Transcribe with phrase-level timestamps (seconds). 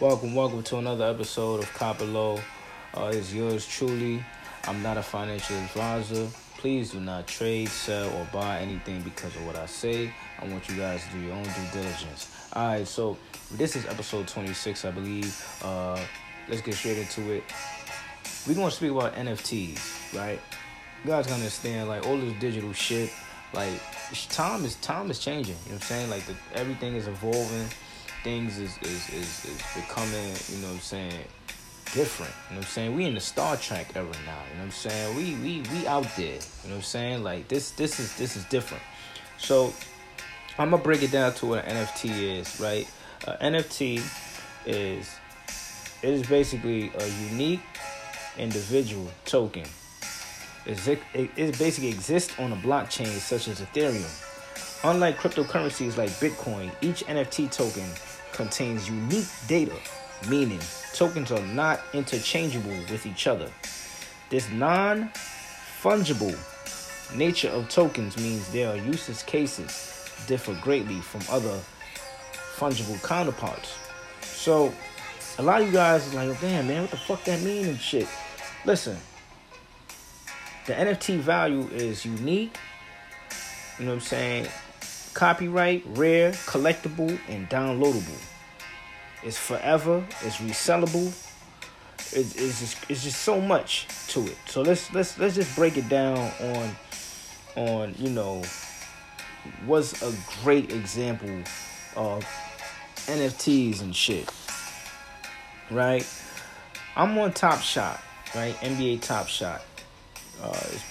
[0.00, 2.38] Welcome, welcome to another episode of Copper Low.
[2.94, 4.24] Uh, it's yours truly.
[4.68, 6.28] I'm not a financial advisor.
[6.56, 10.12] Please do not trade, sell, or buy anything because of what I say.
[10.40, 12.32] I want you guys to do your own due diligence.
[12.52, 13.18] All right, so
[13.50, 15.60] this is episode 26, I believe.
[15.64, 15.98] Uh,
[16.48, 17.42] let's get straight into it.
[18.46, 20.38] We're gonna speak about NFTs, right?
[21.02, 23.10] You guys gotta understand, like all this digital shit.
[23.52, 23.80] Like
[24.28, 25.56] time is time is changing.
[25.64, 26.10] You know what I'm saying?
[26.10, 27.66] Like the, everything is evolving
[28.22, 31.24] things is, is, is, is becoming, you know what I'm saying,
[31.92, 32.32] different.
[32.48, 32.96] You know what I'm saying?
[32.96, 35.16] We in the Star Trek era now, you know what I'm saying?
[35.16, 37.22] We we we out there, you know what I'm saying?
[37.22, 38.82] Like this this is this is different.
[39.38, 39.72] So
[40.58, 42.88] I'm gonna break it down to what an NFT is, right?
[43.26, 44.02] Uh, NFT
[44.66, 45.10] is
[46.02, 47.60] it is basically a unique
[48.36, 49.64] individual token.
[50.66, 54.27] It's, it, it basically exists on a blockchain such as Ethereum.
[54.84, 57.88] Unlike cryptocurrencies like Bitcoin, each NFT token
[58.32, 59.74] contains unique data,
[60.28, 60.60] meaning
[60.94, 63.50] tokens are not interchangeable with each other.
[64.30, 65.10] This non
[65.82, 66.36] fungible
[67.16, 71.58] nature of tokens means their usage cases differ greatly from other
[72.56, 73.76] fungible counterparts.
[74.22, 74.72] So,
[75.38, 77.80] a lot of you guys are like, damn, man, what the fuck that mean and
[77.80, 78.06] shit.
[78.64, 78.96] Listen,
[80.66, 82.56] the NFT value is unique.
[83.78, 84.46] You know what I'm saying?
[85.14, 88.20] Copyright, rare, collectible, and downloadable.
[89.22, 90.04] It's forever.
[90.22, 91.08] It's resellable.
[92.12, 94.36] It's, it's just it's just so much to it.
[94.46, 96.76] So let's let's let's just break it down on
[97.56, 98.42] on you know
[99.66, 101.42] what's a great example
[101.96, 102.24] of
[103.06, 104.30] NFTs and shit.
[105.70, 106.06] Right?
[106.96, 108.00] I'm on Top Shot,
[108.34, 108.54] right?
[108.56, 109.62] NBA Top Shot.
[110.42, 110.84] Uh, it's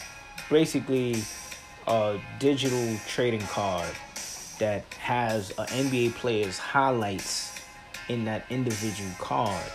[0.50, 1.16] basically
[1.88, 3.90] a digital trading card
[4.60, 7.60] that has an NBA player's highlights
[8.10, 9.72] in that individual card.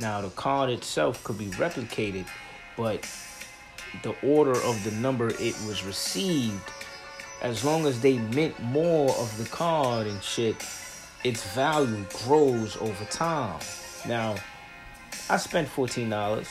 [0.00, 2.26] Now, the card itself could be replicated,
[2.76, 3.08] but
[4.02, 6.70] the order of the number it was received,
[7.42, 10.56] as long as they mint more of the card and shit,
[11.24, 13.60] its value grows over time.
[14.06, 14.36] Now,
[15.30, 16.46] I spent $14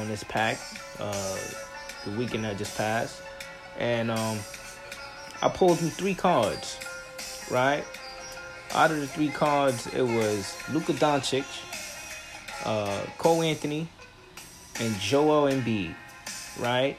[0.00, 0.58] on this pack
[0.98, 1.36] uh,
[2.04, 3.20] the weekend that just passed,
[3.78, 4.38] and um,
[5.42, 6.78] I pulled me three cards
[7.50, 7.84] right?
[8.72, 11.44] Out of the three cards, it was Luka Doncic,
[12.64, 13.88] uh, Cole Anthony,
[14.80, 15.94] and Joel Embiid,
[16.58, 16.96] right?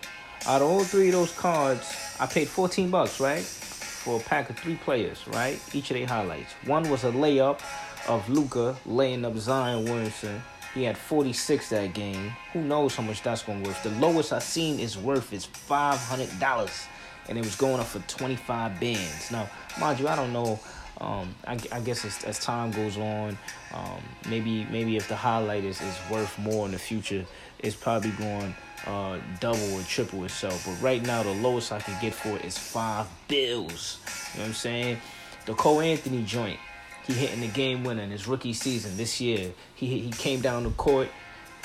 [0.47, 3.41] Out of all three of those cards, I paid 14 bucks, right?
[3.41, 5.59] For a pack of three players, right?
[5.73, 6.53] Each of their highlights.
[6.65, 7.59] One was a layup
[8.07, 10.41] of Luka laying up Zion Williamson.
[10.73, 12.31] He had 46 that game.
[12.53, 13.81] Who knows how much that's going to worth?
[13.83, 16.87] The lowest I seen is worth is $500
[17.27, 19.31] and it was going up for 25 bands.
[19.31, 19.49] Now,
[19.79, 20.59] mind you, I don't know.
[21.01, 23.37] Um, I, I, guess as, as, time goes on,
[23.73, 27.25] um, maybe maybe if the highlight is, is worth more in the future,
[27.59, 30.65] it's probably going uh, double or triple itself.
[30.65, 33.99] But right now, the lowest I can get for it is five bills.
[34.33, 34.97] You know what I'm saying?
[35.45, 36.59] The Cole Anthony joint,
[37.05, 39.51] he hitting the game winner in his rookie season this year.
[39.75, 41.09] He he came down the court,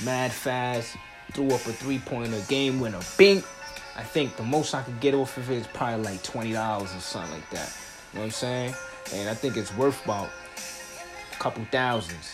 [0.04, 0.96] mad fast,
[1.32, 3.42] threw up a three pointer, game winner, bing,
[3.96, 6.94] I think the most I could get off of it is probably like twenty dollars
[6.94, 7.76] or something like that.
[8.12, 8.74] You know what I'm saying?
[9.14, 10.28] And I think it's worth about
[11.32, 12.32] a couple thousands.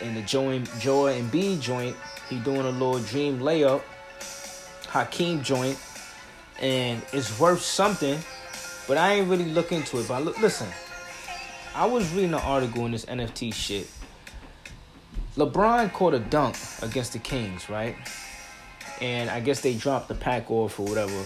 [0.00, 1.96] And the Joe Joel Embiid joint,
[2.28, 3.82] he doing a little dream layup,
[4.88, 5.78] Hakeem joint,
[6.60, 8.18] and it's worth something.
[8.88, 10.08] But I ain't really look into it.
[10.08, 10.68] But look, listen,
[11.74, 13.88] I was reading an article in this NFT shit.
[15.36, 17.94] LeBron caught a dunk against the Kings, right?
[19.00, 21.24] And I guess they dropped the pack off or whatever.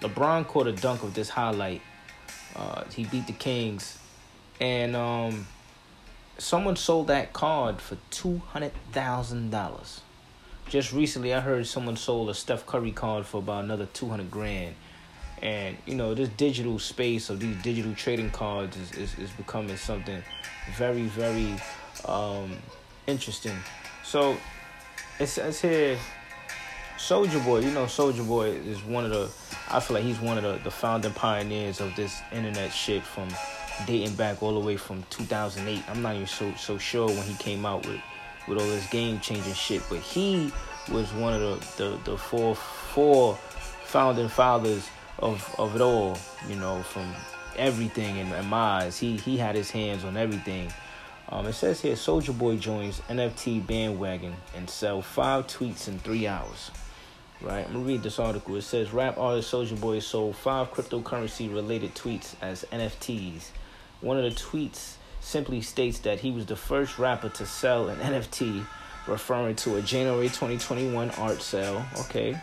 [0.00, 1.82] LeBron caught a dunk of this highlight.
[2.54, 3.98] Uh, he beat the Kings,
[4.60, 5.46] and um,
[6.38, 10.00] someone sold that card for two hundred thousand dollars.
[10.68, 14.30] Just recently, I heard someone sold a Steph Curry card for about another two hundred
[14.30, 14.74] grand.
[15.40, 19.76] And you know, this digital space of these digital trading cards is, is, is becoming
[19.76, 20.20] something
[20.76, 21.54] very, very
[22.04, 22.56] um,
[23.06, 23.56] interesting.
[24.04, 24.36] So
[25.20, 25.96] it says here
[26.98, 29.30] Soulja Boy, you know, Soulja Boy is one of the.
[29.70, 33.28] I feel like he's one of the, the founding pioneers of this internet shit from
[33.86, 35.84] dating back all the way from 2008.
[35.88, 38.00] I'm not even so so sure when he came out with
[38.48, 40.52] with all this game changing shit, but he
[40.90, 41.40] was one of
[41.76, 43.38] the the, the four four
[43.84, 44.88] founding fathers
[45.20, 46.18] of of it all.
[46.48, 47.14] You know, from
[47.56, 50.72] everything in, my eyes, he he had his hands on everything.
[51.28, 56.26] Um, it says here, Soulja Boy joins NFT bandwagon and sell five tweets in three
[56.26, 56.72] hours.
[57.40, 58.56] Right, I'm gonna read this article.
[58.56, 63.50] It says rap artist Soulja Boy sold five cryptocurrency related tweets as NFTs.
[64.00, 67.98] One of the tweets simply states that he was the first rapper to sell an
[68.00, 68.64] NFT,
[69.06, 71.84] referring to a January 2021 art sale.
[72.00, 72.36] Okay.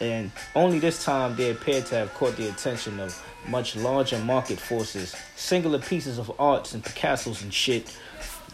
[0.00, 4.58] And only this time they appear to have caught the attention of much larger market
[4.58, 5.14] forces.
[5.36, 7.96] Singular pieces of arts and Picasso's and shit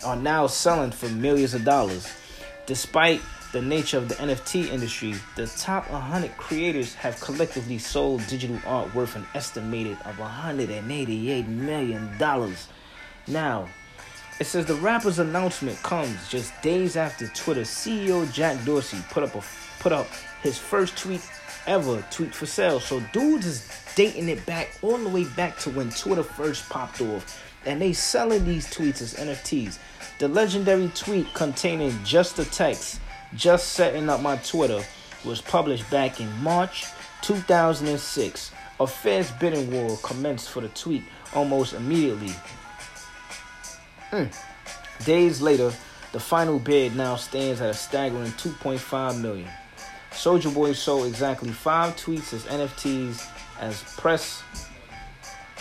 [0.04, 2.12] are now selling for millions of dollars.
[2.66, 8.58] Despite the nature of the NFT industry, the top 100 creators have collectively sold digital
[8.66, 12.68] art worth an estimated of 188 million dollars.
[13.26, 13.68] Now,
[14.38, 19.34] it says the rapper's announcement comes just days after Twitter CEO Jack Dorsey put up
[19.34, 19.42] a
[19.80, 20.06] put up
[20.42, 21.20] his first tweet
[21.66, 22.80] ever tweet for sale.
[22.80, 27.00] So dudes is dating it back all the way back to when Twitter first popped
[27.00, 27.42] off.
[27.66, 29.78] And they selling these tweets as NFTs.
[30.18, 33.00] The legendary tweet containing just the text,
[33.34, 34.82] just setting up my Twitter,
[35.24, 36.86] was published back in March
[37.22, 38.52] 2006.
[38.80, 41.02] A fierce bidding war commenced for the tweet
[41.34, 42.32] almost immediately.
[44.10, 44.34] Mm.
[45.04, 45.72] Days later,
[46.12, 49.48] the final bid now stands at a staggering 2.5 million.
[50.10, 53.24] Soulja Boy sold exactly five tweets as NFTs
[53.60, 54.42] as press,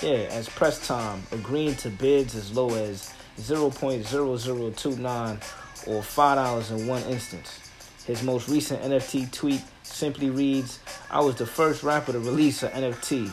[0.01, 5.43] yeah, as press time, agreeing to bids as low as 0.0029
[5.89, 7.59] or five dollars in one instance.
[8.05, 10.79] His most recent NFT tweet simply reads,
[11.11, 13.31] "I was the first rapper to release an NFT,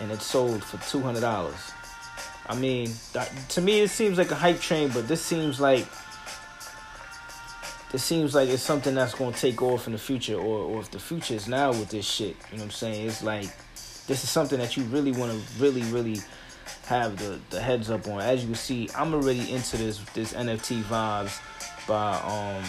[0.00, 1.72] and it sold for two hundred dollars."
[2.46, 5.86] I mean, that, to me, it seems like a hype train, but this seems like
[7.92, 10.80] it seems like it's something that's going to take off in the future, or, or
[10.80, 13.06] if the future is now with this shit, you know what I'm saying?
[13.06, 13.48] It's like
[14.06, 16.18] this is something that you really want to really, really
[16.86, 18.20] have the, the heads up on.
[18.20, 21.40] As you can see, I'm already into this this NFT vibes
[21.86, 22.64] by um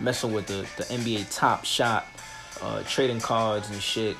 [0.00, 2.06] messing with the, the NBA Top Shot,
[2.62, 4.16] uh, trading cards and shit.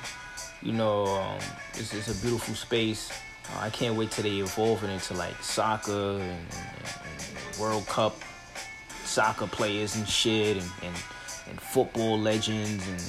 [0.61, 1.39] You know, um,
[1.75, 3.11] it's, it's a beautiful space.
[3.53, 7.87] Uh, I can't wait till they evolve it into like soccer and, and, and World
[7.87, 8.15] Cup
[9.03, 10.95] soccer players and shit and, and,
[11.49, 12.99] and football legends and,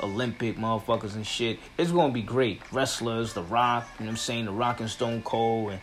[0.00, 1.58] Olympic motherfuckers and shit.
[1.78, 2.60] It's gonna be great.
[2.72, 4.44] Wrestlers, The Rock, you know what I'm saying?
[4.44, 5.80] The Rock and Stone Cold and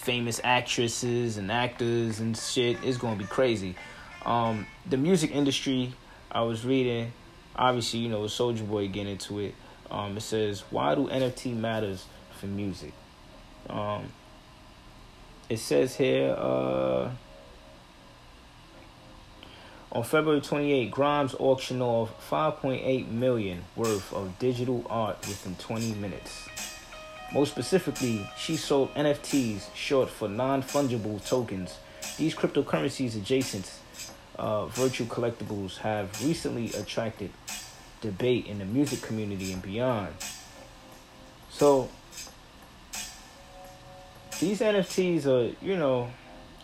[0.00, 2.78] famous actresses and actors and shit.
[2.82, 3.76] It's gonna be crazy.
[4.24, 5.92] Um, the music industry,
[6.30, 7.12] I was reading,
[7.54, 9.54] obviously, you know, Soulja Boy getting into it.
[9.90, 12.06] Um, it says, why do NFT matters
[12.38, 12.92] for music?
[13.68, 14.12] Um,
[15.48, 17.10] it says here, uh,
[19.92, 26.48] on February 28, Grimes auctioned off 5.8 million worth of digital art within 20 minutes.
[27.32, 31.78] Most specifically, she sold NFTs short for non-fungible tokens.
[32.16, 33.70] These cryptocurrencies adjacent
[34.36, 37.30] uh, virtual collectibles have recently attracted
[38.00, 40.14] debate in the music community and beyond.
[41.50, 41.88] So
[44.40, 46.10] these NFTs are, you know,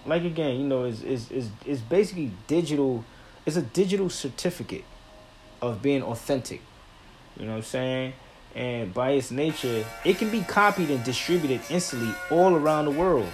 [0.04, 3.04] like again, you know, is is is is basically digital
[3.44, 4.84] it's a digital certificate
[5.62, 6.60] of being authentic.
[7.38, 8.12] You know what I'm saying?
[8.56, 13.28] And by its nature, it can be copied and distributed instantly all around the world.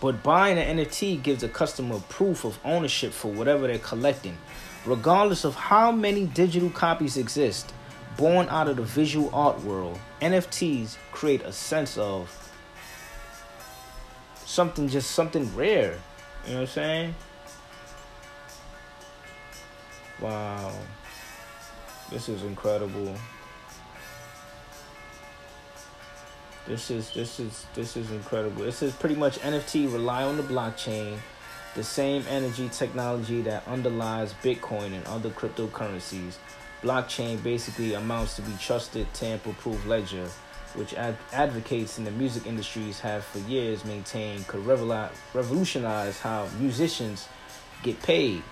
[0.00, 4.38] But buying an NFT gives a customer proof of ownership for whatever they're collecting,
[4.86, 7.74] regardless of how many digital copies exist.
[8.16, 12.34] Born out of the visual art world, NFTs create a sense of
[14.44, 15.98] something just something rare.
[16.46, 17.14] You know what I'm saying?
[20.20, 20.72] Wow.
[22.10, 23.14] This is incredible.
[26.68, 28.62] This is this is this is incredible.
[28.62, 31.16] This is pretty much NFT rely on the blockchain,
[31.74, 36.34] the same energy technology that underlies Bitcoin and other cryptocurrencies.
[36.82, 40.28] Blockchain basically amounts to be trusted tamper-proof ledger,
[40.74, 47.28] which ad- advocates in the music industries have for years maintained could revolutionize how musicians
[47.82, 48.42] get paid.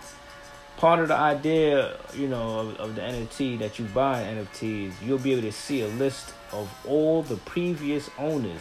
[0.77, 5.19] Part of the idea, you know, of, of the NFT that you buy NFTs, you'll
[5.19, 8.61] be able to see a list of all the previous owners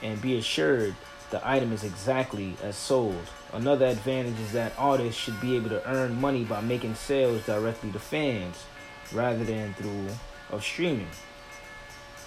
[0.00, 0.94] and be assured
[1.30, 3.28] the item is exactly as sold.
[3.52, 7.90] Another advantage is that artists should be able to earn money by making sales directly
[7.90, 8.64] to fans
[9.12, 10.06] rather than through
[10.50, 11.08] of streaming.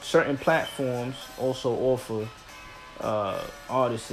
[0.01, 2.27] Certain platforms also offer
[2.99, 4.11] uh, artists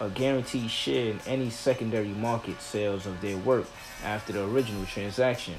[0.00, 3.66] a guaranteed share in any secondary market sales of their work
[4.04, 5.54] after the original transaction.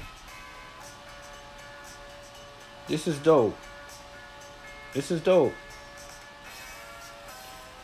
[2.88, 3.56] This is dope.
[4.92, 5.54] This is dope.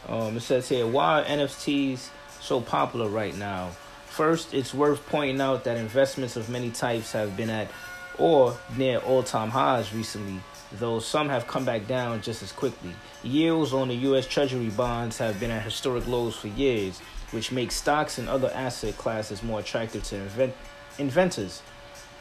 [0.08, 2.08] Um, it says here, why are NFTs
[2.40, 3.70] so popular right now?
[4.06, 7.70] First, it's worth pointing out that investments of many types have been at
[8.18, 10.40] or near all time highs recently,
[10.72, 12.90] though some have come back down just as quickly.
[13.22, 14.26] Yields on the U.S.
[14.26, 17.00] Treasury bonds have been at historic lows for years,
[17.30, 20.54] which makes stocks and other asset classes more attractive to invent-
[20.99, 21.62] inventors,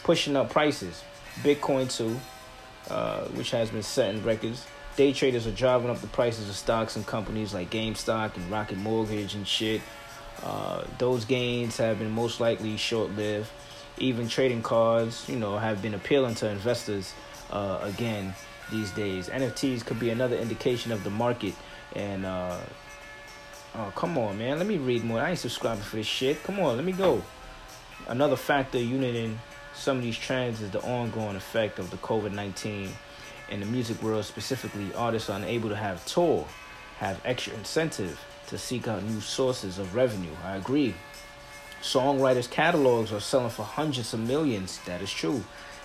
[0.04, 1.04] pushing up prices.
[1.44, 2.20] Bitcoin, too,
[2.90, 6.96] uh, which has been setting records, day traders are driving up the prices of stocks
[6.96, 9.82] and companies like GameStop and Rocket Mortgage and shit.
[10.44, 13.50] Uh, those gains have been most likely short lived.
[14.00, 17.14] Even trading cards, you know, have been appealing to investors
[17.52, 18.34] uh, again
[18.72, 19.30] these days.
[19.30, 21.56] NFTs could be another indication of the market.
[21.96, 22.60] And, uh,
[23.76, 24.58] oh, come on, man.
[24.58, 25.20] Let me read more.
[25.20, 26.44] I ain't subscribing for this shit.
[26.44, 27.22] Come on, let me go.
[28.08, 29.40] Another factor uniting
[29.74, 32.90] some of these trends is the ongoing effect of the COVID 19
[33.50, 36.46] in the music world specifically, artists are unable to have tour,
[36.98, 40.32] have extra incentive to seek out new sources of revenue.
[40.44, 40.96] I agree.
[41.82, 44.80] Songwriters' catalogs are selling for hundreds of millions.
[44.86, 45.44] That is true.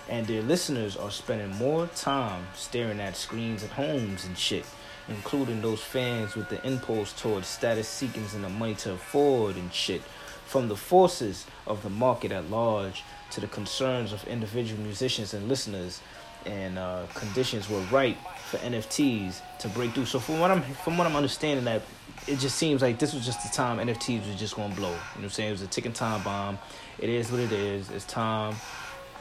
[0.09, 4.65] And their listeners are spending more time staring at screens at homes and shit,
[5.09, 9.73] including those fans with the impulse towards status seekings and the money to afford and
[9.73, 10.01] shit.
[10.45, 15.47] From the forces of the market at large to the concerns of individual musicians and
[15.47, 16.01] listeners,
[16.45, 18.17] and uh, conditions were right
[18.49, 20.05] for NFTs to break through.
[20.05, 21.81] So from what I'm from what I'm understanding, that
[22.27, 24.89] it just seems like this was just the time NFTs was just gonna blow.
[24.89, 25.49] You know what I'm saying?
[25.49, 26.59] It was a ticking time bomb.
[26.99, 27.89] It is what it is.
[27.89, 28.55] It's time,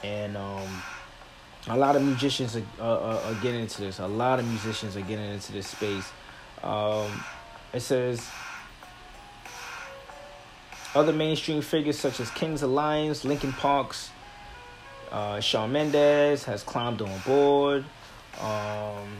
[0.03, 0.83] and um,
[1.69, 4.01] a lot of musicians are, are, are, getting into this.
[4.01, 6.11] A lot of musicians are getting into this space.
[6.63, 7.11] Um,
[7.73, 8.29] it says
[10.95, 14.11] other mainstream figures such as Kings of Leon, Linkin Park's
[15.13, 17.85] uh, Shawn Mendes has climbed on board.
[18.41, 19.19] Um,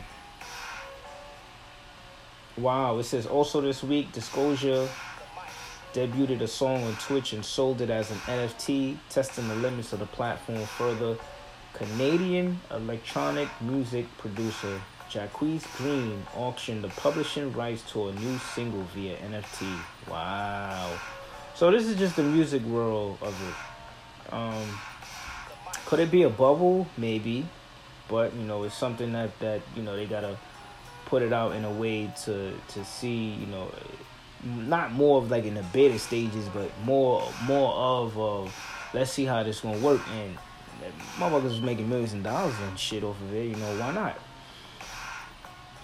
[2.57, 4.87] wow, it says also this week, Disclosure
[5.93, 9.99] debuted a song on Twitch and sold it as an NFT, testing the limits of
[9.99, 11.15] the platform further.
[11.73, 15.39] Canadian electronic music producer Jacques
[15.77, 19.71] Greene auctioned the publishing rights to a new single via NFT.
[20.09, 20.97] Wow.
[21.53, 24.33] So this is just the music world of it.
[24.33, 24.67] Um,
[25.85, 26.87] could it be a bubble?
[26.97, 27.45] Maybe,
[28.09, 30.35] but you know, it's something that that you know they gotta
[31.05, 33.71] put it out in a way to to see you know,
[34.43, 38.49] not more of like in the beta stages, but more more of uh,
[38.95, 40.01] let's see how this gonna work.
[40.15, 40.35] And
[41.17, 43.45] motherfuckers is making millions of dollars and shit off of it.
[43.45, 44.19] You know why not?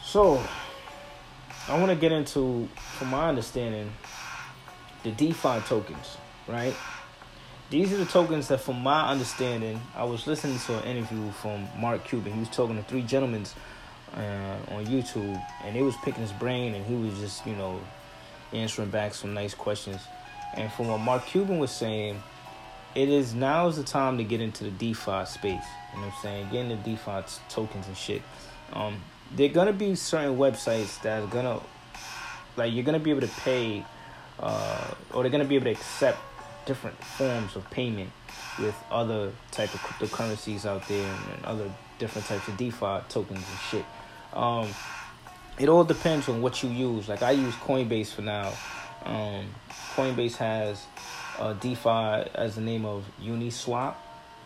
[0.04, 0.42] So
[1.68, 2.68] I want to get into,
[2.98, 3.92] from my understanding,
[5.04, 6.18] the DeFi tokens,
[6.48, 6.76] right?
[7.70, 11.68] These are the tokens that, from my understanding, I was listening to an interview from
[11.78, 12.34] Mark Cuban.
[12.34, 13.46] He was talking to three gentlemen
[14.16, 17.80] uh, on YouTube, and they was picking his brain, and he was just, you know,
[18.52, 20.02] answering back some nice questions.
[20.56, 22.24] And from what Mark Cuban was saying,
[22.96, 25.66] it is now is the time to get into the DeFi space.
[25.94, 26.50] You know what I'm saying?
[26.52, 28.22] Getting the DeFi tokens and shit.
[28.74, 29.02] Um,
[29.36, 31.60] there are gonna be certain websites that are gonna,
[32.58, 33.86] like, you're gonna be able to pay,
[34.40, 36.20] uh, or they're gonna be able to accept
[36.66, 38.12] different forms of payment
[38.60, 43.60] with other type of cryptocurrencies out there and, other different types of DeFi tokens and
[43.70, 43.86] shit.
[44.34, 44.68] Um,
[45.58, 47.10] it all depends on what you use.
[47.10, 48.54] Like I use Coinbase for now.
[49.04, 49.48] Um,
[49.96, 50.86] Coinbase has
[51.40, 53.96] uh, DeFi as the name of Uniswap.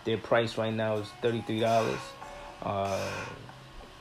[0.05, 1.99] Their price right now is thirty three dollars.
[2.61, 3.11] Uh,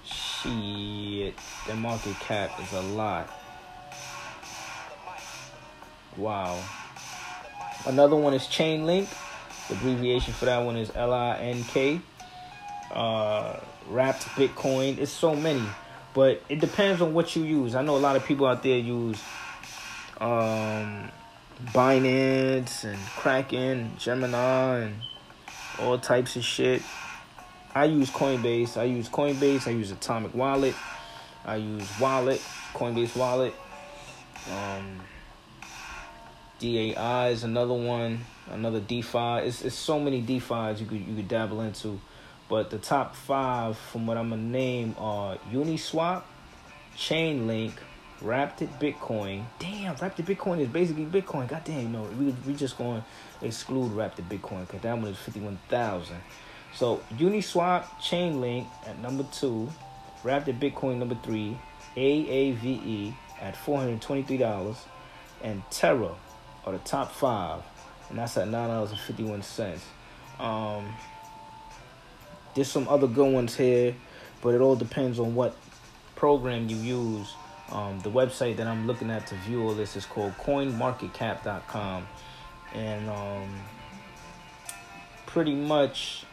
[0.05, 1.35] shit,
[1.67, 3.31] their market cap is a lot.
[6.17, 6.59] Wow.
[7.87, 9.09] Another one is Chainlink.
[9.69, 12.01] The abbreviation for that one is L I N K.
[12.93, 13.59] Uh,
[13.89, 14.99] wrapped Bitcoin.
[14.99, 15.65] It's so many,
[16.15, 17.75] but it depends on what you use.
[17.75, 19.21] I know a lot of people out there use
[20.21, 21.11] um,
[21.67, 25.03] Binance and Kraken, Gemini, and
[25.81, 26.83] all types of shit.
[27.75, 28.77] I use Coinbase.
[28.77, 29.67] I use Coinbase.
[29.67, 30.75] I use Atomic Wallet.
[31.45, 32.41] I use Wallet,
[32.75, 33.55] Coinbase Wallet.
[34.51, 35.01] Um,
[36.59, 39.47] DAI is another one, another DeFi.
[39.47, 42.01] It's, it's so many DeFi's you could you could dabble into,
[42.49, 46.23] but the top five from what I'm gonna name are Uniswap,
[46.97, 47.73] Chainlink,
[48.23, 49.45] Wrapped Bitcoin.
[49.59, 51.49] Damn, Wrapped Bitcoin is basically Bitcoin.
[51.49, 53.03] God damn, know, we we just going
[53.41, 56.19] to exclude Wrapped Bitcoin because that one is fifty one thousand.
[56.75, 59.69] So Uniswap, Chainlink at number two,
[60.23, 61.59] Wrapped Bitcoin number three,
[61.97, 64.77] AAVE at four hundred twenty three dollars,
[65.43, 66.15] and Terra
[66.65, 67.63] are the top five,
[68.09, 69.85] and that's at nine dollars and fifty one cents.
[70.39, 70.95] Um,
[72.55, 73.95] there's some other good ones here,
[74.43, 75.57] but it all depends on what
[76.15, 77.35] program you use.
[77.73, 82.07] Um, the website that I'm looking at to view all this is called CoinMarketCap.com,
[82.75, 83.49] and um,
[85.27, 86.27] pretty much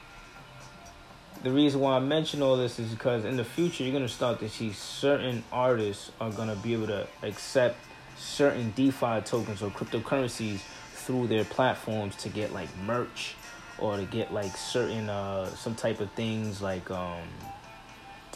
[1.41, 4.39] the reason why I mention all this is because in the future you're gonna start
[4.41, 7.77] to see certain artists are gonna be able to accept
[8.17, 10.59] certain DeFi tokens or cryptocurrencies
[10.93, 13.35] through their platforms to get like merch
[13.77, 17.23] or to get like certain uh some type of things like um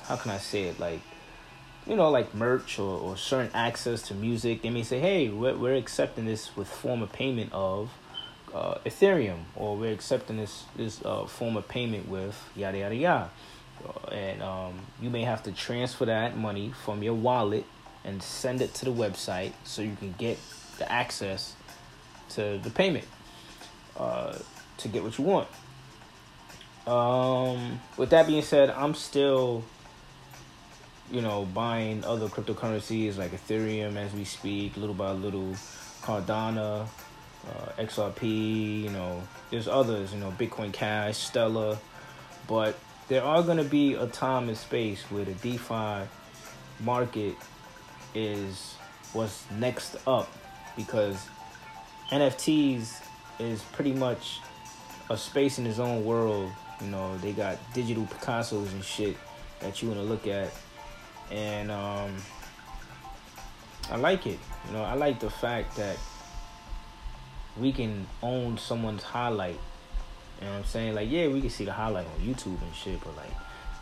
[0.08, 0.80] how can I say it?
[0.80, 1.02] Like
[1.88, 5.56] you know like merch or, or certain access to music they may say hey we're,
[5.56, 7.90] we're accepting this with form of payment of
[8.54, 13.30] uh, Ethereum or we're accepting this this uh, form of payment with yada yada yada
[13.86, 17.66] uh, and um, you may have to transfer that money from your wallet
[18.04, 20.38] and send it to the website so you can get
[20.78, 21.56] the access
[22.30, 23.06] to the payment
[23.98, 24.38] uh,
[24.78, 25.48] to get what you want.
[26.88, 29.63] Um, with that being said, I'm still,
[31.12, 35.56] you know, buying other cryptocurrencies like Ethereum as we speak, little by little,
[36.02, 36.88] Cardano,
[37.48, 41.78] uh, XRP, you know, there's others, you know, Bitcoin Cash, Stellar,
[42.48, 46.08] but there are going to be a time and space where the DeFi
[46.80, 47.36] market
[48.16, 48.76] is
[49.13, 50.32] what's next up
[50.76, 51.28] because
[52.10, 53.02] NFTs
[53.39, 54.39] is pretty much
[55.10, 56.52] a space in its own world.
[56.82, 59.18] You know, they got digital Picassos and shit
[59.60, 60.52] that you want to look at,
[61.34, 62.15] and um,
[63.91, 64.39] I like it.
[64.67, 65.98] You know, I like the fact that
[67.58, 69.60] we can own someone's highlight.
[70.39, 70.96] You know what I'm saying?
[70.96, 73.32] Like, yeah, we can see the highlight on YouTube and shit, but like,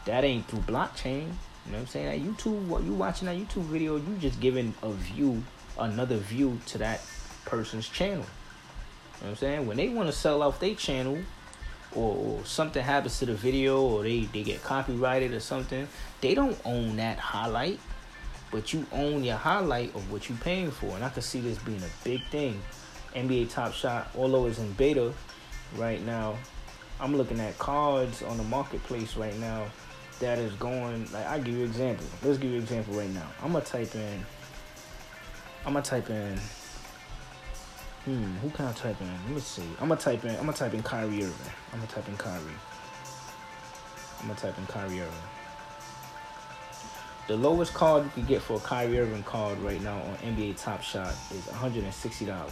[0.05, 1.27] that ain't through blockchain.
[1.65, 2.05] You know what I'm saying?
[2.05, 5.43] That YouTube, what you watching that YouTube video, you just giving a view,
[5.77, 7.01] another view to that
[7.45, 8.17] person's channel.
[8.17, 8.25] You know
[9.19, 9.67] what I'm saying?
[9.67, 11.19] When they want to sell off their channel,
[11.95, 15.87] or, or, something happens to the video, or they, they get copyrighted or something,
[16.21, 17.79] they don't own that highlight,
[18.51, 20.87] but you own your highlight of what you're paying for.
[20.87, 22.61] And I can see this being a big thing.
[23.15, 25.13] NBA Top Shot, although it's in beta
[25.75, 26.37] right now,
[26.99, 29.65] I'm looking at cards on the marketplace right now
[30.19, 32.05] that is going like I give you an example.
[32.23, 33.27] Let's give you an example right now.
[33.41, 34.25] I'm gonna type in
[35.65, 36.39] I'm gonna type in
[38.05, 39.07] Hmm, who can I type in?
[39.07, 39.63] Let me see.
[39.79, 41.53] I'm gonna type in I'm gonna type in Kyrie Irving.
[41.71, 42.41] I'm gonna type in Kyrie.
[44.19, 45.13] I'm gonna type in Kyrie Irving.
[47.27, 50.61] The lowest card you can get for a Kyrie Irving card right now on NBA
[50.61, 52.51] Top Shot is $160.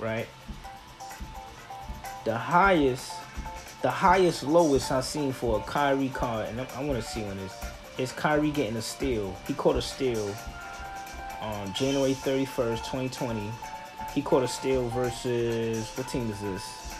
[0.00, 0.26] Right?
[2.24, 3.12] The highest
[3.84, 7.36] the highest lowest I've seen for a Kyrie card, and I, want to see on
[7.36, 7.54] this,
[7.98, 9.36] is Kyrie getting a steal.
[9.46, 10.34] He caught a steal
[11.42, 13.50] on January 31st, 2020.
[14.14, 16.94] He caught a steal versus, what team is this?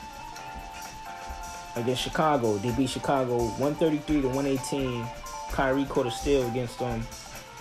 [1.77, 2.57] Against Chicago.
[2.59, 5.07] They beat Chicago 133 to 118.
[5.53, 7.03] Kyrie caught a steal against them.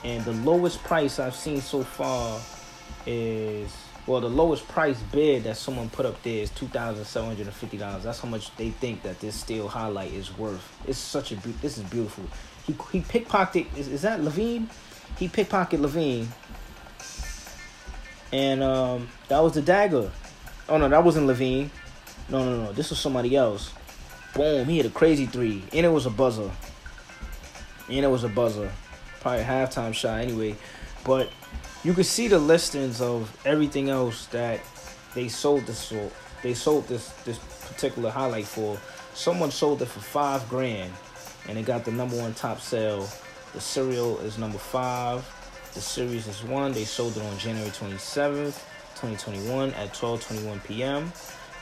[0.03, 2.39] And the lowest price I've seen so far
[3.05, 3.71] is
[4.05, 7.47] well, the lowest price bid that someone put up there is two thousand seven hundred
[7.47, 8.03] and fifty dollars.
[8.03, 10.61] That's how much they think that this steal highlight is worth.
[10.85, 12.25] It's such a this is beautiful.
[12.65, 13.77] He he pickpocketed.
[13.77, 14.67] Is, is that LaVine?
[15.17, 16.27] He pickpocketed LaVine,
[18.33, 20.11] and um, that was the dagger.
[20.67, 21.69] Oh no, that wasn't LaVine.
[22.29, 22.73] No, no, no.
[22.73, 23.71] This was somebody else.
[24.33, 24.67] Boom!
[24.67, 26.49] He hit a crazy three, and it was a buzzer.
[27.87, 28.71] And it was a buzzer.
[29.21, 30.55] Probably a halftime shot anyway,
[31.05, 31.29] but
[31.83, 34.61] you can see the listings of everything else that
[35.13, 36.09] they sold this for.
[36.41, 38.79] They sold this this particular highlight for.
[39.13, 40.91] Someone sold it for five grand,
[41.47, 43.07] and it got the number one top sale.
[43.53, 45.23] The serial is number five.
[45.73, 46.71] The series is one.
[46.71, 48.61] They sold it on January 27th,
[48.95, 51.11] 2021 at 12:21 p.m.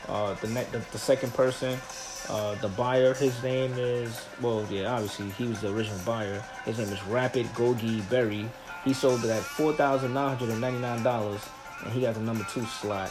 [0.06, 1.78] Uh, the, ne- the the second person,
[2.28, 6.44] uh, the buyer, his name is well, yeah, obviously he was the original buyer.
[6.66, 8.46] His name is Rapid Gogi Berry.
[8.84, 11.40] He sold it at four thousand nine hundred and ninety nine dollars,
[11.82, 13.10] and he got the number two slot.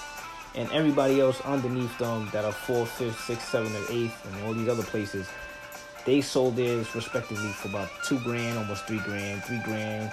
[0.53, 4.53] And everybody else underneath them that are fourth, fifth, sixth, seventh, and eighth, and all
[4.53, 5.27] these other places,
[6.05, 10.11] they sold theirs respectively for about two grand, almost three grand, three grand,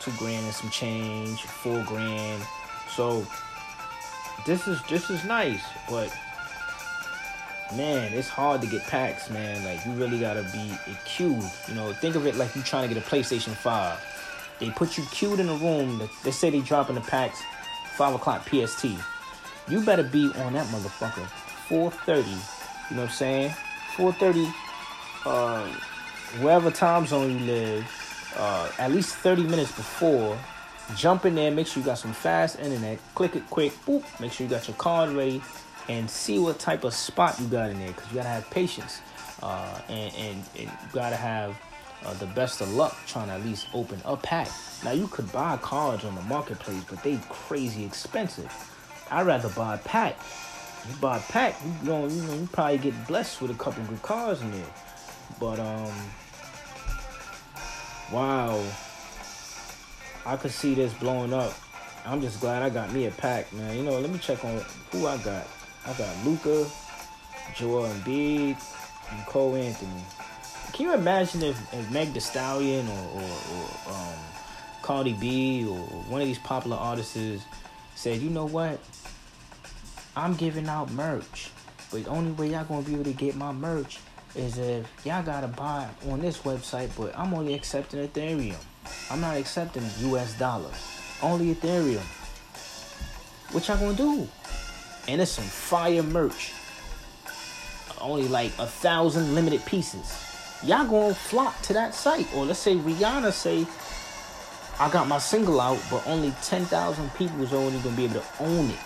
[0.00, 2.42] two grand and some change, four grand.
[2.88, 3.26] So
[4.46, 6.14] this is this is nice, but
[7.76, 9.64] man, it's hard to get packs, man.
[9.64, 10.72] Like you really gotta be
[11.04, 11.44] queued.
[11.68, 14.56] You know, think of it like you trying to get a PlayStation 5.
[14.58, 16.02] They put you queued in a room.
[16.22, 17.42] They say they dropping the packs
[17.96, 18.86] five o'clock PST.
[19.68, 21.26] You better be on that motherfucker
[21.68, 22.28] 4:30.
[22.90, 23.50] You know what I'm saying?
[23.96, 24.52] 4:30.
[25.24, 25.66] Uh,
[26.40, 27.99] wherever time zone you live,
[28.36, 30.38] uh, at least 30 minutes before.
[30.96, 31.50] Jump in there.
[31.50, 32.98] Make sure you got some fast internet.
[33.14, 33.72] Click it quick.
[33.84, 34.04] Boop.
[34.20, 35.40] Make sure you got your card ready
[35.88, 39.00] and see what type of spot you got in there because you gotta have patience
[39.42, 41.56] uh, and, and, and, you gotta have
[42.04, 44.48] uh, the best of luck trying to at least open a pack.
[44.84, 48.52] Now you could buy cards on the marketplace, but they crazy expensive.
[49.10, 50.18] I'd rather buy a pack.
[50.88, 53.82] You buy a pack, you know, you know, you probably get blessed with a couple
[53.84, 54.72] good cards in there.
[55.38, 55.92] But um,
[58.12, 58.62] wow,
[60.26, 61.54] I could see this blowing up.
[62.04, 63.76] I'm just glad I got me a pack, man.
[63.76, 65.46] You know, let me check on who I got.
[65.86, 66.66] I got Luka,
[67.54, 68.56] Joel Embiid,
[69.10, 70.02] and Cole Anthony.
[70.72, 74.18] Can you imagine if, if Meg Thee Stallion or, or, or um,
[74.82, 77.44] Cardi B or one of these popular artists
[77.94, 78.80] said, you know what?
[80.16, 81.50] I'm giving out merch,
[81.90, 83.98] but the only way y'all gonna be able to get my merch
[84.34, 88.56] is if y'all gotta buy on this website, but I'm only accepting Ethereum.
[89.10, 90.74] I'm not accepting US dollars.
[91.22, 92.02] Only Ethereum.
[93.52, 94.28] What y'all gonna do?
[95.08, 96.52] And it's some fire merch.
[98.00, 100.14] Only like a thousand limited pieces.
[100.62, 102.28] Y'all gonna flock to that site.
[102.34, 103.66] Or let's say Rihanna say,
[104.78, 108.26] I got my single out, but only 10,000 people is only gonna be able to
[108.40, 108.78] own it.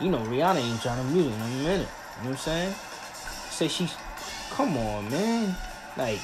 [0.00, 1.88] You know, Rihanna ain't trying to music in a minute.
[2.18, 2.74] You know what I'm saying?
[3.52, 3.94] Say she's,
[4.50, 5.54] come on, man.
[5.98, 6.20] Like,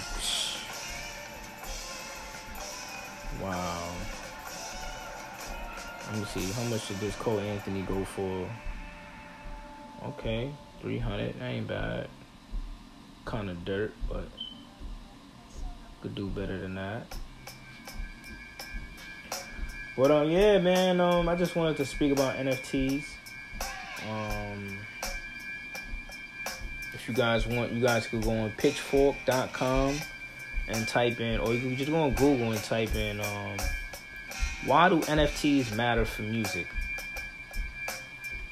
[3.43, 3.93] wow.
[6.11, 6.51] Let me see.
[6.53, 8.49] How much did this Cole Anthony go for?
[10.07, 11.39] Okay, 300.
[11.39, 12.09] That ain't bad.
[13.27, 14.27] Kind of dirt, but
[16.01, 17.15] could do better than that.
[19.99, 20.99] But um, yeah, man.
[20.99, 23.05] Um, I just wanted to speak about NFTs.
[24.09, 24.48] Um,
[27.09, 29.97] you guys want, you guys could go on Pitchfork.com
[30.69, 33.21] and type in, or you can just go on Google and type in.
[33.21, 33.57] Um,
[34.67, 36.67] why do NFTs matter for music?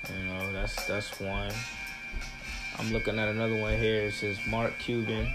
[0.09, 1.53] You know, that's that's one.
[2.79, 4.03] I'm looking at another one here.
[4.03, 5.35] It says Mark Cuban.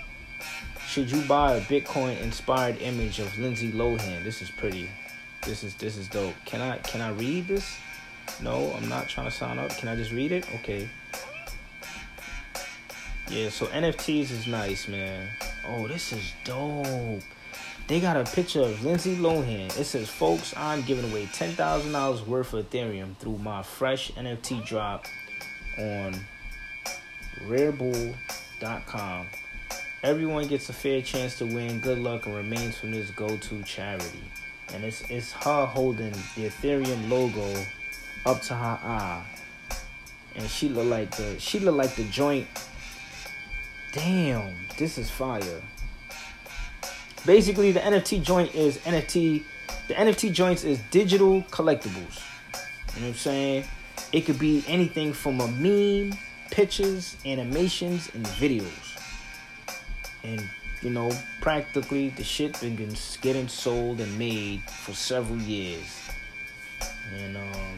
[0.87, 4.23] Should you buy a Bitcoin inspired image of Lindsay Lohan?
[4.23, 4.89] This is pretty.
[5.43, 6.35] This is this is dope.
[6.45, 7.77] Can I can I read this?
[8.41, 9.75] No, I'm not trying to sign up.
[9.77, 10.45] Can I just read it?
[10.55, 10.87] Okay.
[13.29, 15.29] Yeah, so NFTs is nice, man.
[15.67, 17.21] Oh, this is dope.
[17.87, 19.67] They got a picture of Lindsay Lohan.
[19.77, 25.05] It says, folks, I'm giving away $10,000 worth of Ethereum through my fresh NFT drop
[25.77, 26.15] on
[27.47, 29.27] rarible.com.
[30.03, 31.79] Everyone gets a fair chance to win.
[31.79, 34.23] Good luck and remains from this go-to charity.
[34.73, 37.53] And it's it's her holding the Ethereum logo
[38.25, 39.23] up to her eye.
[40.35, 42.47] And she look like the she look like the joint.
[43.93, 45.61] Damn, this is fire
[47.25, 49.43] basically the NFT joint is NFT.
[49.87, 52.21] The NFT joints is digital collectibles.
[52.95, 53.65] You know what I'm saying?
[54.11, 56.17] It could be anything from a meme,
[56.49, 58.67] pictures, animations, and videos.
[60.23, 60.41] And
[60.81, 62.75] you know, practically the shit been
[63.21, 66.09] getting sold and made for several years.
[67.15, 67.77] And um,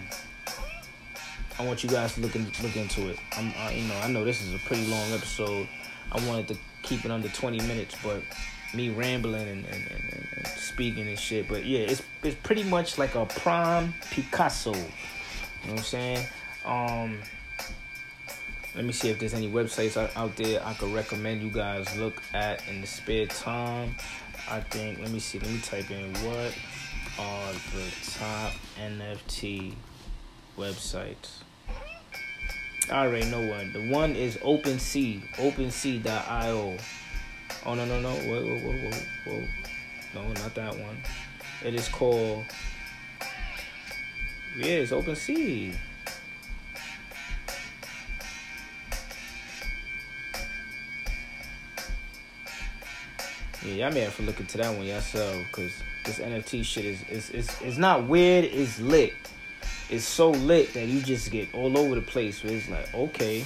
[1.60, 3.19] I want you guys to look in, look into it.
[3.38, 5.67] I'm, I, you know, I know this is a pretty long episode.
[6.13, 8.21] I wanted to keep it under 20 minutes, but
[8.73, 11.47] me rambling and, and, and, and, speaking and shit.
[11.47, 14.73] But yeah, it's it's pretty much like a prime Picasso.
[14.73, 14.86] You know
[15.65, 16.28] what I'm saying?
[16.65, 17.19] Um,
[18.76, 21.95] let me see if there's any websites out, out there I could recommend you guys
[21.97, 23.95] look at in the spare time.
[24.49, 25.39] I think let me see.
[25.39, 26.54] Let me type in what
[27.19, 29.73] are the top NFT
[30.58, 31.42] websites.
[32.89, 33.72] I already know one.
[33.72, 36.78] The one is OpenSea, OpenSea.io.
[37.65, 38.10] Oh no no no!
[38.10, 38.91] Whoa whoa whoa
[39.26, 39.48] whoa whoa!
[40.13, 40.98] No, not that one.
[41.63, 42.43] It is called.
[44.58, 45.76] Yeah, it's OpenSea.
[53.65, 55.72] Yeah, y'all may have to look into that one yourself, cause
[56.04, 58.43] this NFT shit is is is, is not weird.
[58.43, 59.13] It's lit.
[59.89, 62.43] It's so lit that you just get all over the place.
[62.43, 63.46] Where it's like, okay,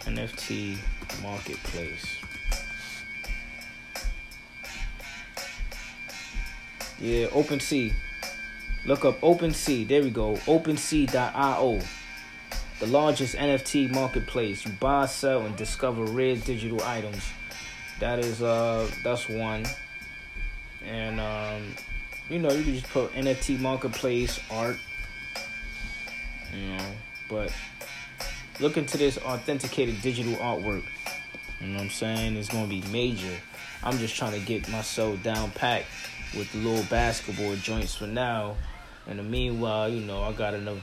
[0.00, 0.78] NFT
[1.22, 2.16] marketplace.
[7.00, 7.92] Yeah, OpenSea.
[8.86, 9.86] Look up OpenSea.
[9.86, 10.34] There we go.
[10.46, 11.80] OpenSea.io.
[12.80, 14.64] The largest NFT marketplace.
[14.64, 17.22] You buy, sell, and discover rare digital items.
[18.00, 19.64] That is uh that's one.
[20.84, 21.74] And um
[22.28, 24.76] you know, you can just put NFT marketplace art.
[26.54, 26.84] You know,
[27.28, 27.52] but
[28.60, 30.84] look into this authenticated digital artwork.
[31.60, 32.36] You know what I'm saying?
[32.36, 33.36] It's gonna be major.
[33.82, 35.86] I'm just trying to get myself down packed
[36.36, 38.56] with the little basketball joints for now.
[39.06, 40.78] In the meanwhile, you know, I got enough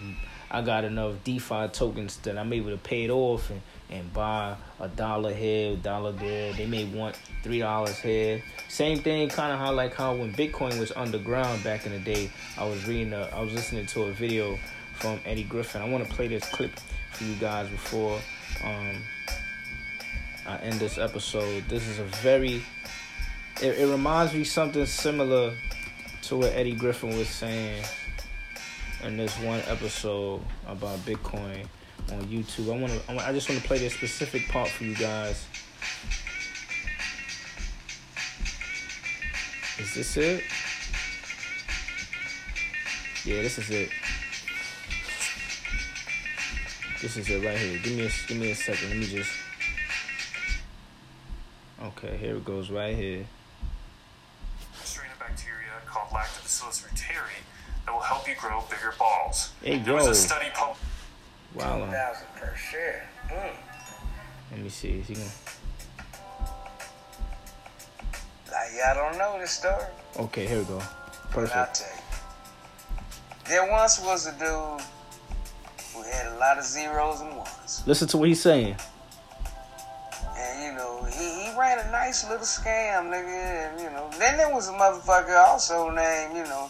[0.50, 4.56] I got enough DeFi tokens that I'm able to pay it off and, and buy
[4.80, 6.54] a dollar here, a dollar there.
[6.54, 8.42] They may want three dollars here.
[8.68, 12.32] Same thing, kind of how like how when Bitcoin was underground back in the day.
[12.58, 14.58] I was reading, a, I was listening to a video
[14.96, 15.82] from Eddie Griffin.
[15.82, 16.72] I want to play this clip
[17.12, 18.20] for you guys before
[18.64, 19.02] um,
[20.48, 21.64] I end this episode.
[21.70, 22.64] This is a very,
[23.62, 25.54] it, it reminds me something similar
[26.24, 27.84] to what Eddie Griffin was saying
[29.04, 31.68] in this one episode about Bitcoin
[32.12, 32.74] on YouTube.
[32.74, 33.28] I want to.
[33.28, 35.46] I just want to play this specific part for you guys.
[39.80, 40.44] Is this it?
[43.26, 43.90] Yeah, this is it.
[47.02, 47.80] This is it right here.
[47.80, 48.90] Give me a give me a second.
[48.90, 49.32] Let me just.
[51.84, 53.26] Okay, here it goes right here.
[54.84, 57.44] strain of bacteria called Lactobacillus reuteri
[57.86, 59.52] that will help you grow bigger balls.
[59.62, 60.82] Hey, there was a study published.
[61.56, 61.86] Wow.
[61.86, 63.08] Two thousand per share.
[63.30, 63.56] Mm.
[64.52, 64.90] Let me see.
[65.00, 65.30] Is he gonna?
[68.52, 69.84] Like y'all don't know this story,
[70.18, 70.82] Okay, here we go.
[71.32, 71.76] Perfect.
[71.76, 72.02] tell you.
[73.50, 74.82] There once was a dude
[75.94, 78.76] who had a lot of zeros and ones, Listen to what he's saying.
[80.38, 83.72] and you know he, he ran a nice little scam, nigga.
[83.72, 86.70] And you know, then there was a motherfucker also named, you know,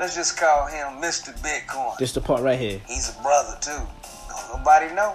[0.00, 1.36] let's just call him Mr.
[1.40, 1.96] Bitcoin.
[1.98, 2.80] This the part right here.
[2.88, 3.70] He's a brother too.
[3.70, 5.14] Don't nobody know.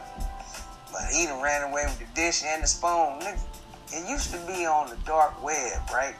[0.91, 3.19] But he done ran away with the dish and the spoon.
[3.19, 3.41] Nigga,
[3.91, 6.15] it used to be on the dark web, right?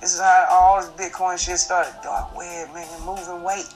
[0.00, 1.92] This is how all this Bitcoin shit started.
[2.02, 3.66] Dark web, man, moving weight.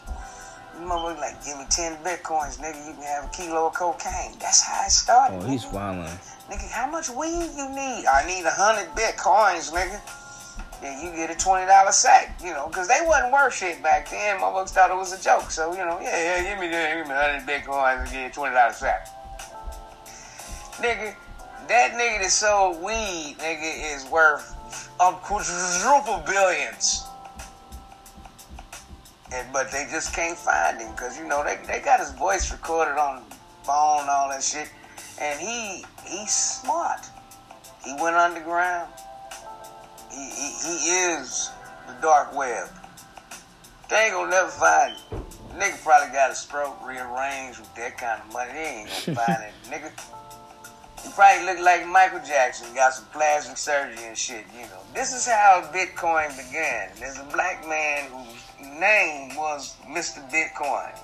[0.79, 4.38] You motherfucker like, give me 10 Bitcoins, nigga, you can have a kilo of cocaine.
[4.38, 5.42] That's how it started.
[5.42, 6.07] Oh, he's nigga.
[6.07, 6.48] wildin'.
[6.48, 8.07] Nigga, how much weed you need?
[8.07, 10.01] I need a hundred bitcoins, nigga.
[10.80, 14.10] Then you get a twenty dollar sack, you know, because they wasn't worth shit back
[14.10, 14.38] then.
[14.38, 15.50] Motherfuckers thought it was a joke.
[15.50, 18.54] So you know, yeah, yeah, give me give me hundred bitcoins and get a twenty
[18.54, 19.08] dollar sack.
[20.78, 21.14] Nigga,
[21.66, 24.54] that nigga that sold weed, nigga, is worth
[25.00, 27.04] a quadruple billions.
[29.32, 32.52] And but they just can't find him because you know they they got his voice
[32.52, 33.24] recorded on
[33.64, 34.70] phone, and all that shit,
[35.20, 37.00] and he he's smart.
[37.84, 38.90] He went underground.
[40.18, 41.50] He he, he is
[41.87, 42.68] the dark web.
[43.88, 45.24] They ain't gonna never find him.
[45.57, 48.52] Nigga probably got a stroke rearranged with that kind of money.
[48.52, 49.90] They ain't gonna find it, nigga.
[51.04, 54.81] He probably look like Michael Jackson, got some plastic surgery and shit, you know.
[54.92, 56.90] This is how Bitcoin began.
[56.98, 60.18] There's a black man whose name was Mr.
[60.31, 60.98] Bitcoin.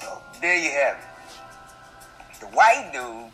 [0.00, 2.40] So there you have it.
[2.40, 3.32] The white dude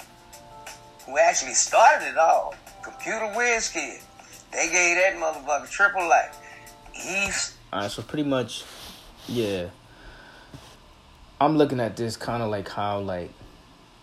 [1.04, 4.00] who actually started it all, Computer Whiz Kid,
[4.52, 6.38] they gave that motherfucker triple life.
[6.92, 8.64] He's Alright, so pretty much,
[9.26, 9.68] yeah.
[11.40, 13.30] I'm looking at this kind of like how like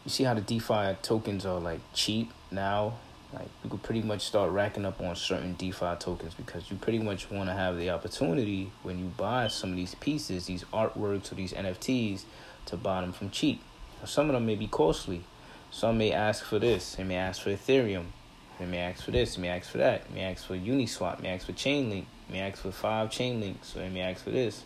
[0.05, 2.93] you see how the DeFi tokens are like cheap now.
[3.33, 6.99] Like you could pretty much start racking up on certain DeFi tokens because you pretty
[6.99, 11.31] much want to have the opportunity when you buy some of these pieces, these artworks
[11.31, 12.23] or these NFTs,
[12.67, 13.61] to buy them from cheap.
[14.05, 15.23] Some of them may be costly.
[15.71, 16.95] Some may ask for this.
[16.95, 18.05] They may ask for Ethereum.
[18.59, 19.35] They may ask for this.
[19.35, 20.07] They may ask for that.
[20.09, 21.17] They may ask for Uniswap.
[21.17, 22.05] They may ask for Chainlink.
[22.27, 23.65] They may ask for five Chainlinks.
[23.65, 24.63] So they may ask for this.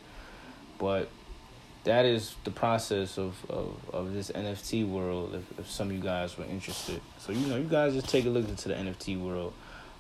[0.78, 1.10] But
[1.84, 5.36] that is the process of, of, of this NFT world.
[5.36, 8.26] If, if some of you guys were interested, so you know, you guys just take
[8.26, 9.54] a look into the NFT world.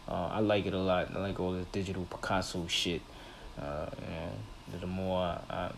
[0.07, 1.15] Uh, I like it a lot.
[1.15, 3.01] I like all this digital Picasso shit.
[3.59, 5.71] Uh, you know, the more I, I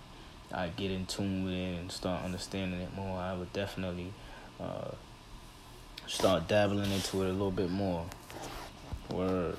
[0.54, 4.12] I get in tune with it and start understanding it more, I would definitely
[4.60, 4.92] uh,
[6.08, 8.06] start dabbling into it a little bit more.
[9.12, 9.58] Word.